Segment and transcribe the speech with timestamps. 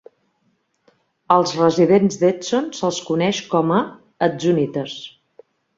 [1.35, 3.79] Als residents d'Edson se'ls coneix com a
[4.31, 4.99] edsonites.